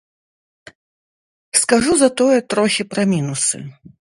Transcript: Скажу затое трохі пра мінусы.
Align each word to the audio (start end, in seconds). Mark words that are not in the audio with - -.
Скажу 1.65 1.93
затое 2.03 2.39
трохі 2.55 2.83
пра 2.95 3.03
мінусы. 3.13 3.57